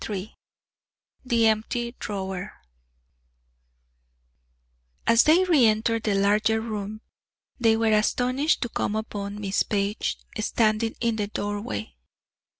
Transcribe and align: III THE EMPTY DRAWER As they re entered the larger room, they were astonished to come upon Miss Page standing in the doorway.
III 0.09 0.35
THE 1.23 1.45
EMPTY 1.45 1.95
DRAWER 1.99 2.53
As 5.05 5.25
they 5.25 5.43
re 5.43 5.67
entered 5.67 6.01
the 6.01 6.15
larger 6.15 6.59
room, 6.59 7.01
they 7.59 7.77
were 7.77 7.93
astonished 7.93 8.63
to 8.63 8.69
come 8.69 8.95
upon 8.95 9.39
Miss 9.39 9.61
Page 9.61 10.17
standing 10.39 10.95
in 11.01 11.17
the 11.17 11.27
doorway. 11.27 11.93